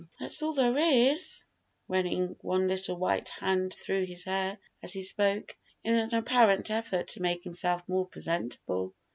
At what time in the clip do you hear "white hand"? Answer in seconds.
2.97-3.71